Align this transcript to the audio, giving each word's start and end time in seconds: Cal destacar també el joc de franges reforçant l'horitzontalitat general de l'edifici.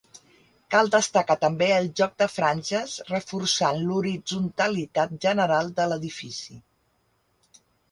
Cal 0.75 0.87
destacar 0.93 1.35
també 1.43 1.67
el 1.75 1.89
joc 2.01 2.15
de 2.21 2.27
franges 2.37 2.95
reforçant 3.11 3.79
l'horitzontalitat 3.83 5.15
general 5.29 5.73
de 5.83 5.89
l'edifici. 5.93 6.61